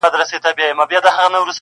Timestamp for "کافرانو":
1.05-1.41